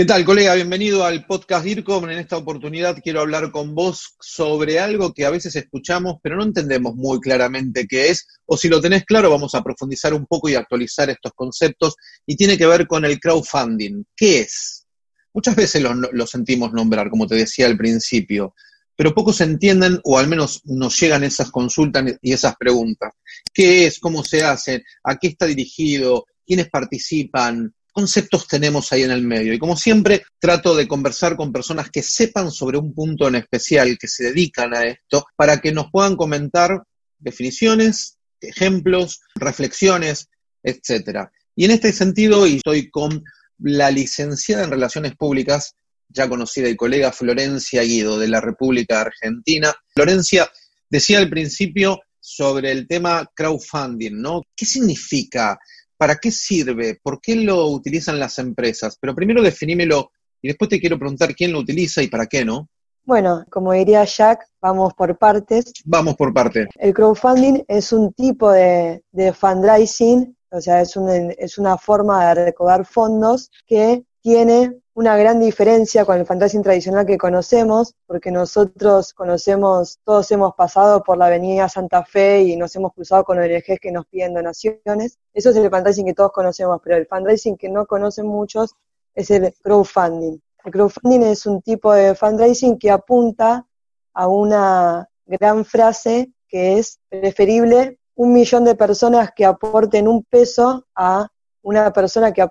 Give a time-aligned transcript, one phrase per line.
[0.00, 0.54] ¿Qué tal, colega?
[0.54, 2.08] Bienvenido al podcast DIRCOM.
[2.08, 6.42] En esta oportunidad quiero hablar con vos sobre algo que a veces escuchamos, pero no
[6.42, 10.48] entendemos muy claramente qué es, o si lo tenés claro, vamos a profundizar un poco
[10.48, 14.04] y actualizar estos conceptos, y tiene que ver con el crowdfunding.
[14.16, 14.86] ¿Qué es?
[15.34, 18.54] Muchas veces lo, lo sentimos nombrar, como te decía al principio,
[18.96, 23.12] pero pocos entienden, o al menos nos llegan esas consultas y esas preguntas.
[23.52, 23.98] ¿Qué es?
[23.98, 24.82] ¿Cómo se hace?
[25.04, 26.24] ¿A qué está dirigido?
[26.46, 27.74] ¿Quiénes participan?
[27.92, 29.52] Conceptos tenemos ahí en el medio.
[29.52, 33.98] Y como siempre, trato de conversar con personas que sepan sobre un punto en especial,
[33.98, 36.82] que se dedican a esto, para que nos puedan comentar
[37.18, 40.28] definiciones, ejemplos, reflexiones,
[40.62, 41.30] etcétera.
[41.54, 43.22] Y en este sentido, y estoy con
[43.58, 45.74] la licenciada en Relaciones Públicas,
[46.08, 49.72] ya conocida y colega Florencia Guido, de la República Argentina.
[49.94, 50.50] Florencia,
[50.88, 54.42] decía al principio sobre el tema crowdfunding, ¿no?
[54.56, 55.58] ¿Qué significa
[56.00, 56.98] ¿Para qué sirve?
[57.02, 58.96] ¿Por qué lo utilizan las empresas?
[58.98, 62.70] Pero primero definímelo y después te quiero preguntar quién lo utiliza y para qué, ¿no?
[63.04, 65.74] Bueno, como diría Jack, vamos por partes.
[65.84, 66.68] Vamos por partes.
[66.78, 69.02] El crowdfunding es un tipo de,
[69.38, 70.96] fundraising, o sea, es,
[71.36, 77.06] es una forma de recaudar fondos que tiene una gran diferencia con el fundraising tradicional
[77.06, 82.76] que conocemos, porque nosotros conocemos, todos hemos pasado por la avenida Santa Fe y nos
[82.76, 85.18] hemos cruzado con ONGs que nos piden donaciones.
[85.32, 88.74] Eso es el fundraising que todos conocemos, pero el fundraising que no conocen muchos
[89.14, 90.38] es el crowdfunding.
[90.66, 93.66] El crowdfunding es un tipo de fundraising que apunta
[94.12, 100.86] a una gran frase que es preferible un millón de personas que aporten un peso
[100.94, 101.28] a
[101.62, 102.46] una persona que,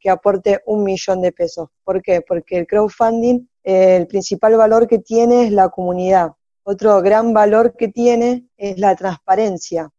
[0.00, 1.68] que aporte un millón de pesos.
[1.84, 2.20] ¿Por qué?
[2.20, 6.32] Porque el crowdfunding, eh, el principal valor que tiene es la comunidad.
[6.64, 9.90] Otro gran valor que tiene es la transparencia.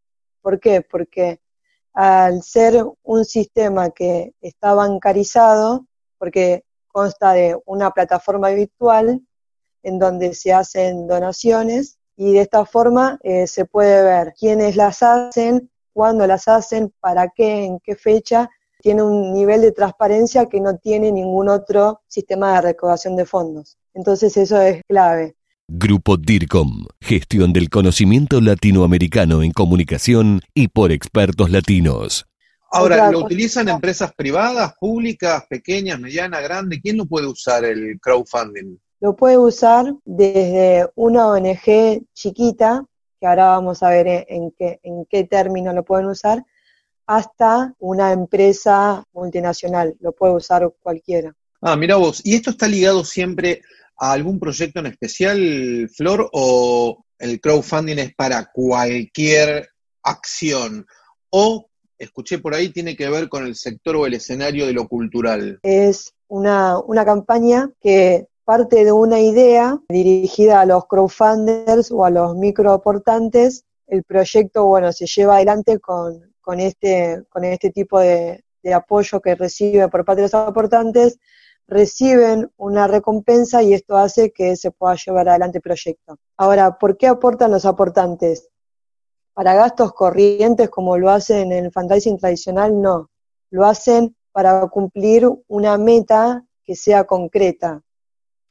[0.42, 0.82] ¿Por qué?
[0.82, 1.42] Porque
[1.94, 5.86] al ser un sistema que está bancarizado,
[6.18, 9.22] porque consta de una plataforma virtual
[9.84, 15.04] en donde se hacen donaciones y de esta forma eh, se puede ver quiénes las
[15.04, 18.50] hacen, cuándo las hacen, para qué, en qué fecha,
[18.82, 23.78] tiene un nivel de transparencia que no tiene ningún otro sistema de recaudación de fondos.
[23.94, 25.36] Entonces eso es clave.
[25.70, 32.26] Grupo DIRCOM, gestión del conocimiento latinoamericano en comunicación y por expertos latinos.
[32.70, 36.80] Ahora, ¿lo utilizan empresas privadas, públicas, pequeñas, medianas, grandes?
[36.82, 38.78] ¿Quién lo puede usar el crowdfunding?
[39.00, 42.84] Lo puede usar desde una ONG chiquita
[43.24, 46.44] que ahora vamos a ver en qué, en qué término lo pueden usar,
[47.08, 51.34] hasta una empresa multinacional, lo puede usar cualquiera.
[51.62, 53.62] Ah, mira vos, ¿y esto está ligado siempre
[53.98, 59.70] a algún proyecto en especial, Flor, o el crowdfunding es para cualquier
[60.02, 60.86] acción?
[61.30, 64.90] O, escuché por ahí, tiene que ver con el sector o el escenario de lo
[64.90, 65.60] cultural.
[65.64, 72.10] Es una, una campaña que parte de una idea dirigida a los crowdfunders o a
[72.10, 73.66] los microaportantes.
[73.88, 79.20] El proyecto, bueno, se lleva adelante con, con, este, con este tipo de, de apoyo
[79.20, 81.20] que recibe por parte de los aportantes,
[81.68, 86.18] reciben una recompensa y esto hace que se pueda llevar adelante el proyecto.
[86.38, 88.50] Ahora, ¿por qué aportan los aportantes?
[89.34, 93.10] Para gastos corrientes como lo hacen en el fundraising tradicional, no.
[93.50, 97.82] Lo hacen para cumplir una meta que sea concreta.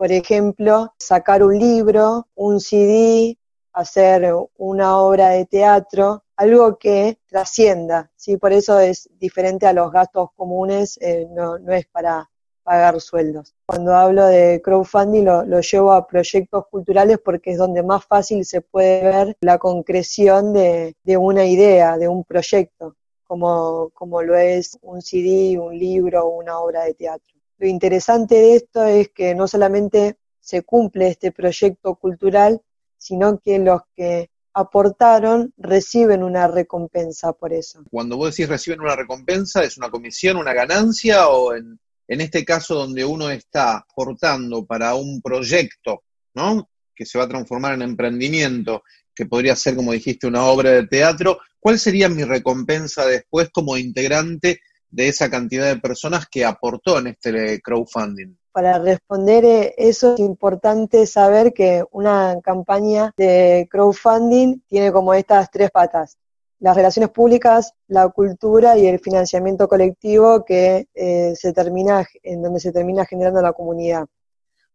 [0.02, 3.38] Por ejemplo, sacar un libro, un CD,
[3.72, 8.36] hacer una obra de teatro, algo que trascienda, ¿sí?
[8.36, 12.28] Por eso es diferente a los gastos comunes, eh, no, es para
[12.64, 13.54] pagar sueldos.
[13.64, 18.60] Cuando hablo de crowdfunding lo, llevo a proyectos culturales porque es donde más fácil se
[18.60, 25.00] puede ver la concreción de, una idea, de un proyecto, como, como lo es un
[25.00, 27.41] CD, un libro una obra de teatro.
[27.62, 32.60] Lo interesante de esto es que no solamente se cumple este proyecto cultural,
[32.98, 37.84] sino que los que aportaron reciben una recompensa por eso.
[37.88, 41.78] Cuando vos decís reciben una recompensa, ¿es una comisión, una ganancia o en,
[42.08, 46.02] este caso donde uno está aportando para un proyecto,
[46.34, 46.68] ¿no?
[46.92, 48.82] Que se va a transformar en emprendimiento,
[49.14, 53.76] que podría ser, como dijiste, una obra de teatro, ¿cuál sería mi recompensa después como
[53.76, 54.58] integrante
[54.92, 58.36] de esa cantidad de personas que aportó en este crowdfunding?
[58.52, 65.50] Para responder eh, eso es importante saber que una campaña de crowdfunding tiene como estas
[65.50, 66.18] tres patas.
[66.60, 72.60] Las relaciones públicas, la cultura y el financiamiento colectivo que eh, se termina, en donde
[72.60, 74.06] se termina generando la comunidad.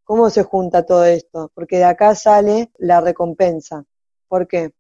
[0.04, 1.52] ¿Cómo se junta todo esto?
[1.54, 3.86] Porque de acá sale la recompensa.
[4.28, 4.72] ¿Por qué?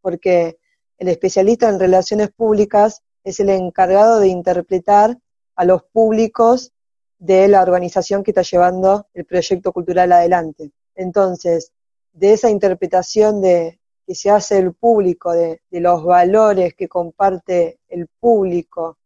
[0.00, 0.58] Porque
[0.98, 5.18] el especialista en relaciones públicas es el encargado de interpretar
[5.54, 6.72] a los públicos
[7.18, 10.70] de la organización que está llevando el proyecto cultural adelante.
[10.94, 11.72] Entonces,
[12.12, 18.06] de esa interpretación de, que se hace el público, de, los valores que comparte el
[18.20, 18.96] público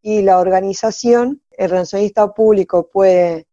[0.00, 3.46] y la organización, el relacionista público puede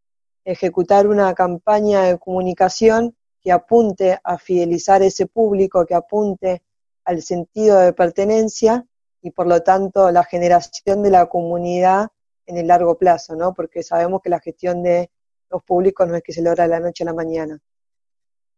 [0.45, 6.61] ejecutar una campaña de comunicación que apunte a fidelizar ese público, que apunte
[7.05, 8.85] al sentido de pertenencia
[9.21, 12.09] y por lo tanto la generación de la comunidad
[12.45, 13.53] en el largo plazo, ¿no?
[13.53, 15.09] Porque sabemos que la gestión de
[15.49, 17.59] los públicos no es que se logra de la noche a la mañana.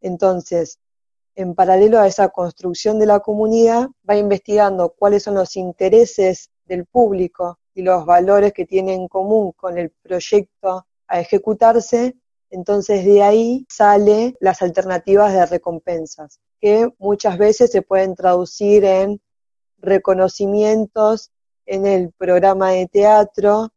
[0.01, 0.79] Entonces,
[1.35, 6.85] en paralelo a esa construcción de la comunidad, va investigando cuáles son los intereses del
[6.85, 12.15] público y los valores que tiene en común con el proyecto a ejecutarse,
[12.49, 19.19] entonces de ahí sale las alternativas de recompensas, que muchas veces se pueden traducir en
[19.83, 21.31] reconocimientos
[21.65, 23.69] en el programa de teatro,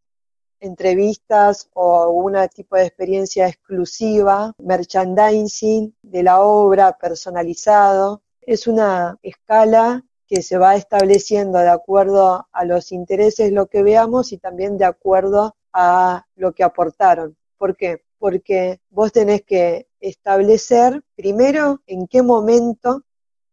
[0.60, 8.22] entrevistas o algún tipo de experiencia exclusiva, merchandising de la obra personalizado.
[8.40, 14.32] Es una escala que se va estableciendo de acuerdo a los intereses, lo que veamos,
[14.32, 17.36] y también de acuerdo a lo que aportaron.
[17.58, 18.02] ¿Por qué?
[18.18, 23.02] Porque vos tenés que establecer primero en qué momento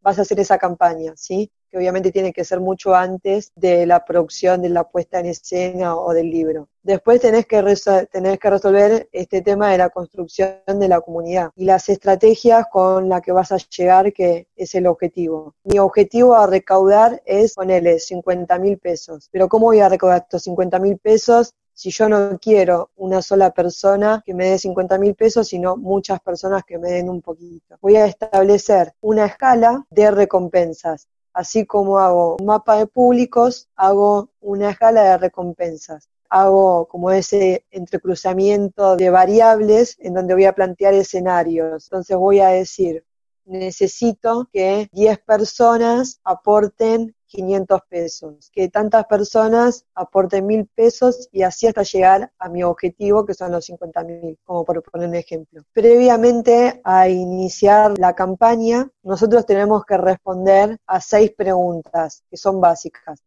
[0.02, 1.52] vas a hacer esa campaña, ¿sí?
[1.74, 5.98] Que obviamente tiene que ser mucho antes de la producción, de la puesta en escena
[5.98, 6.68] o del libro.
[6.84, 7.64] Después tenés que,
[8.12, 13.10] tenés que resolver este tema de la construcción de la comunidad y las estrategias con
[13.10, 15.56] las que vas a llegar, que es el objetivo.
[15.64, 19.30] Mi objetivo a recaudar es ponerle 50 mil pesos.
[19.32, 23.52] Pero ¿cómo voy a recaudar estos 50 mil pesos si yo no quiero una sola
[23.52, 27.78] persona que me dé 50 mil pesos, sino muchas personas que me den un poquito.
[27.82, 34.30] Voy a establecer una escala de recompensas Así como hago un mapa de públicos, hago
[34.42, 36.10] una escala de recompensas.
[36.30, 41.86] Hago como ese entrecruzamiento de variables en donde voy a plantear escenarios.
[41.86, 43.04] Entonces voy a decir,
[43.46, 51.66] necesito que 10 personas aporten 500 pesos, que tantas personas aporten mil pesos y así
[51.66, 55.64] hasta llegar a mi objetivo que son los 50 mil, como por poner un ejemplo.
[55.74, 63.20] Previamente a iniciar la campaña, nosotros tenemos que responder a seis preguntas que son básicas.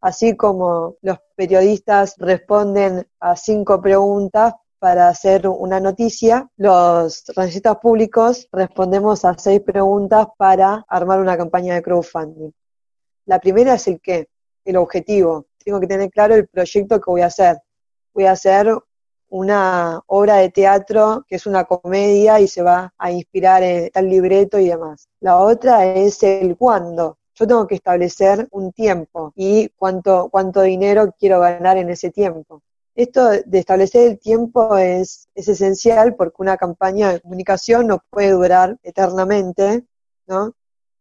[0.00, 8.48] Así como los periodistas responden a cinco preguntas para hacer una noticia, los revistas públicos
[8.50, 12.50] respondemos a seis preguntas para armar una campaña de crowdfunding.
[13.26, 14.28] La primera es el qué,
[14.64, 15.46] el objetivo.
[15.64, 17.58] Tengo que tener claro el proyecto que voy a hacer.
[18.12, 18.68] Voy a hacer
[19.28, 24.08] una obra de teatro que es una comedia y se va a inspirar en tal
[24.08, 25.08] libreto y demás.
[25.20, 27.18] La otra es el cuándo.
[27.34, 32.62] Yo tengo que establecer un tiempo y cuánto, cuánto dinero quiero ganar en ese tiempo.
[32.94, 38.30] Esto de establecer el tiempo es, es esencial porque una campaña de comunicación no puede
[38.30, 39.84] durar eternamente,
[40.28, 40.54] ¿no?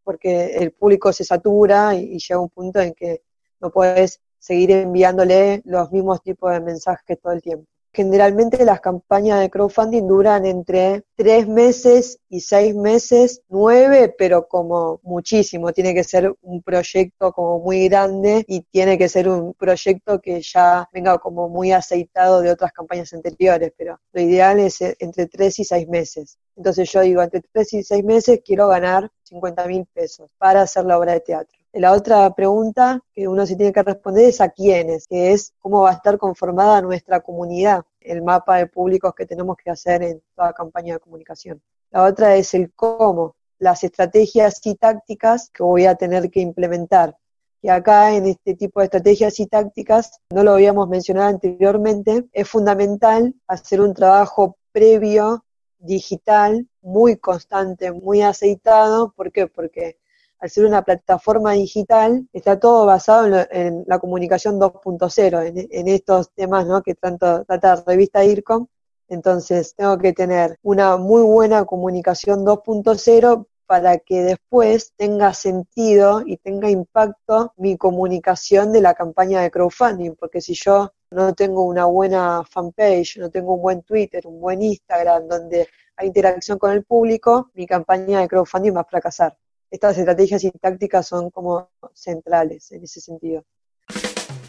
[0.03, 3.23] Porque el público se satura y, llega un punto en que
[3.59, 7.67] no puedes seguir enviándole los mismos tipos de mensajes todo el tiempo.
[7.95, 14.99] Generalmente las campañas de crowdfunding duran entre tres meses y seis meses, nueve, pero como
[15.03, 15.71] muchísimo.
[15.73, 20.41] Tiene que ser un proyecto como muy grande y tiene que ser un proyecto que
[20.41, 25.59] ya venga como muy aceitado de otras campañas anteriores, pero lo ideal es entre tres
[25.59, 26.39] y seis meses.
[26.55, 30.85] Entonces yo digo, entre tres y seis meses quiero ganar 50 mil pesos para hacer
[30.85, 31.62] la obra de teatro.
[31.73, 35.81] La otra pregunta que uno se tiene que responder es a quiénes, que es cómo
[35.81, 40.21] va a estar conformada nuestra comunidad, el mapa de públicos que tenemos que hacer en
[40.35, 41.63] toda campaña de comunicación.
[41.89, 47.17] La otra es el cómo, las estrategias y tácticas que voy a tener que implementar.
[47.63, 52.47] Y acá en este tipo de estrategias y tácticas, no lo habíamos mencionado anteriormente, es
[52.47, 55.43] fundamental hacer un trabajo previo
[55.79, 59.11] digital muy constante, muy aceitado.
[59.15, 59.47] ¿Por qué?
[59.47, 59.97] Porque
[60.43, 66.67] al ser una plataforma digital, está todo basado en, la comunicación 2.0, en, estos temas
[66.67, 66.81] ¿no?
[66.83, 68.67] que tanto trata la revista IRCOM.
[69.07, 76.35] Entonces, tengo que tener una muy buena comunicación 2.0 para que después tenga sentido y
[76.35, 81.85] tenga impacto mi comunicación de la campaña de crowdfunding, porque si yo no tengo una
[81.85, 86.83] buena fanpage, no tengo un buen Twitter, un buen Instagram, donde hay interacción con el
[86.83, 89.37] público, mi campaña de crowdfunding va a fracasar.
[89.73, 93.43] Estas estrategias y tácticas son como centrales en ese sentido.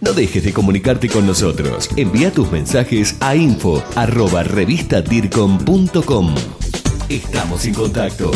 [0.03, 1.89] No dejes de comunicarte con nosotros.
[1.97, 4.43] Envía tus mensajes a info arroba
[7.09, 8.33] Estamos en contacto.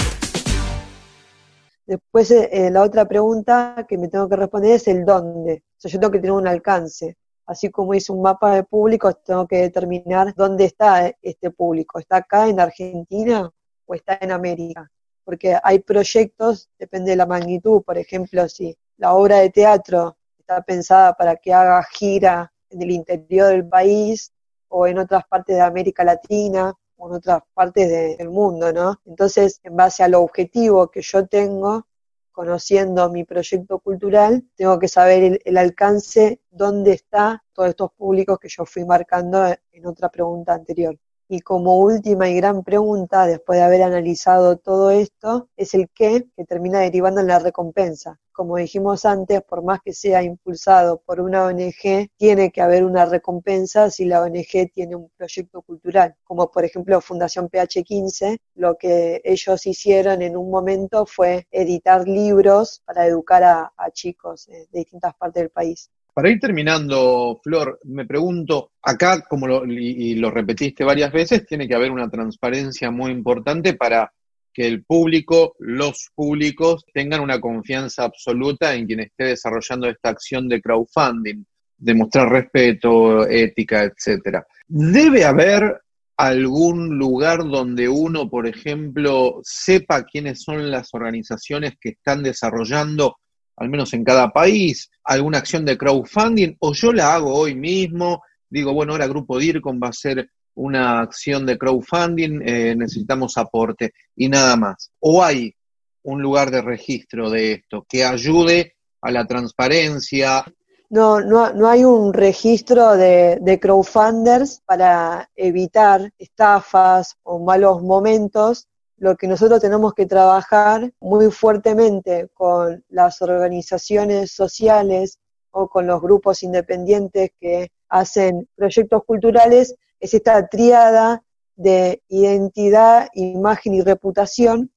[1.86, 5.64] Después, eh, eh, la otra pregunta que me tengo que responder es el dónde.
[5.76, 7.18] O sea, yo tengo que tener un alcance.
[7.44, 11.98] Así como hice un mapa de públicos, tengo que determinar dónde está este público.
[11.98, 13.50] ¿Está acá en Argentina
[13.84, 14.90] o está en América?
[15.28, 17.82] Porque hay proyectos, depende de la magnitud.
[17.82, 22.92] Por ejemplo, si la obra de teatro está pensada para que haga gira en el
[22.92, 24.32] interior del país
[24.68, 29.02] o en otras partes de América Latina, en otras partes del mundo, ¿no?
[29.04, 31.86] Entonces, en base al objetivo que yo tengo,
[32.32, 38.38] conociendo mi proyecto cultural, tengo que saber el, el alcance, dónde está todos estos públicos
[38.38, 40.98] que yo fui marcando en otra pregunta anterior.
[41.30, 46.26] Y como última y gran pregunta, después de haber analizado todo esto, es el qué
[46.34, 48.18] que termina derivando en la recompensa.
[48.32, 53.04] Como dijimos antes, por más que sea impulsado por una ONG, tiene que haber una
[53.04, 59.20] recompensa si la ONG tiene un proyecto cultural, como por ejemplo Fundación PH15, lo que
[59.22, 65.14] ellos hicieron en un momento fue editar libros para educar a, a chicos de distintas
[65.14, 65.90] partes del país.
[66.18, 71.68] Para ir terminando, Flor, me pregunto, acá, como lo, y, lo repetiste varias veces, tiene
[71.68, 74.12] que haber una transparencia muy importante para
[74.52, 80.48] que el público, los públicos, tengan una confianza absoluta en quien esté desarrollando esta acción
[80.48, 81.44] de crowdfunding,
[81.76, 84.44] demostrar respeto, ética, etcétera.
[84.66, 85.82] Debe haber
[86.16, 93.18] algún lugar donde uno, por ejemplo, sepa quiénes son las organizaciones que están desarrollando
[93.58, 98.22] al menos en cada país, alguna acción de crowdfunding, o yo la hago hoy mismo,
[98.48, 103.92] digo, bueno, ahora Grupo DIRCOM va a ser una acción de crowdfunding, eh, necesitamos aporte
[104.16, 104.90] y nada más.
[105.00, 105.54] O hay
[106.02, 110.44] un lugar de registro de esto que ayude a la transparencia.
[110.90, 118.66] No, no, no hay un registro de, de crowdfunders para evitar estafas o malos momentos
[118.98, 125.18] lo que nosotros tenemos que trabajar muy fuertemente con las organizaciones sociales
[125.50, 131.22] o con los grupos independientes que hacen proyectos culturales es esta triada
[131.54, 134.70] de identidad, imagen y reputación.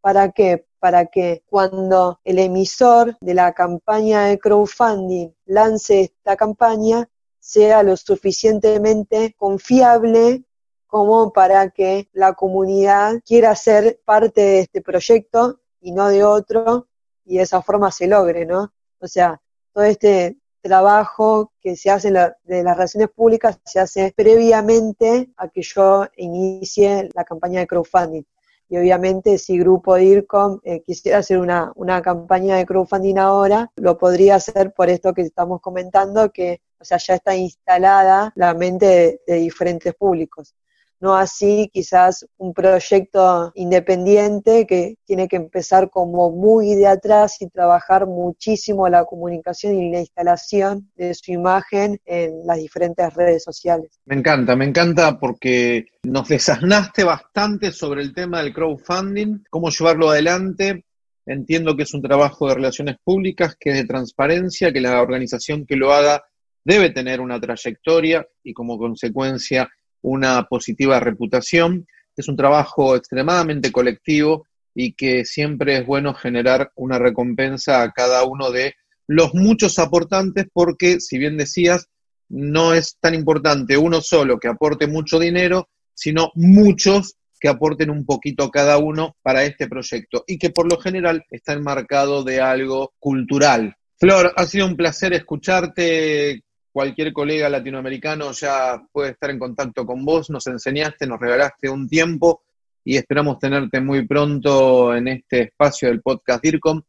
[0.00, 0.66] ¿Para qué?
[0.78, 7.96] Para que cuando el emisor de la campaña de crowdfunding lance esta campaña, sea lo
[7.96, 10.44] suficientemente confiable
[10.92, 16.86] como para que la comunidad quiera ser parte de este proyecto y no de otro,
[17.24, 18.74] y de esa forma se logre, ¿no?
[19.00, 19.40] O sea,
[19.72, 25.62] todo este trabajo que se hace de las relaciones públicas se hace previamente a que
[25.62, 28.24] yo inicie la campaña de crowdfunding.
[28.68, 33.96] Y obviamente si Grupo DIRCOM eh, quisiera hacer una, una campaña de crowdfunding ahora, lo
[33.96, 39.22] podría hacer por esto que estamos comentando, que o sea, ya está instalada la mente
[39.26, 40.54] de diferentes públicos
[41.02, 47.48] no así quizás un proyecto independiente que tiene que empezar como muy de atrás y
[47.48, 53.90] trabajar muchísimo la comunicación y la instalación de su imagen en las diferentes redes sociales.
[54.04, 60.10] Me encanta, me encanta porque nos desasnaste bastante sobre el tema del crowdfunding, cómo llevarlo
[60.10, 60.84] adelante.
[61.26, 65.66] Entiendo que es un trabajo de relaciones públicas, que es de transparencia, que la organización
[65.66, 66.22] que lo haga
[66.64, 69.68] debe tener una trayectoria y como consecuencia
[70.02, 71.86] una positiva reputación.
[72.16, 78.24] Es un trabajo extremadamente colectivo y que siempre es bueno generar una recompensa a cada
[78.24, 78.74] uno de
[79.06, 81.88] los muchos aportantes porque, si bien decías,
[82.28, 88.06] no es tan importante uno solo que aporte mucho dinero, sino muchos que aporten un
[88.06, 92.94] poquito cada uno para este proyecto y que por lo general está enmarcado de algo
[92.98, 93.74] cultural.
[93.98, 100.04] Flor, ha sido un placer escucharte cualquier colega latinoamericano ya puede estar en contacto con
[100.04, 102.42] vos, nos enseñaste, nos regalaste un tiempo
[102.84, 106.82] y esperamos tenerte muy pronto en este espacio del podcast DIRCOM.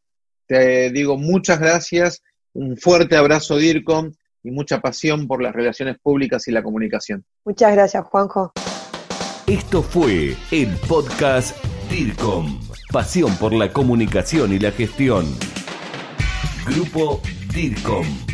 [0.46, 2.22] Te digo muchas gracias,
[2.54, 4.12] un fuerte abrazo DIRCOM
[4.42, 7.24] y mucha pasión por las relaciones públicas y la comunicación.
[7.44, 8.52] Muchas gracias, Juanjo.
[9.46, 12.60] Esto fue el podcast DIRCOM,
[12.90, 15.26] pasión por la comunicación y la gestión.
[16.66, 17.20] Grupo
[17.54, 18.33] DIRCOM.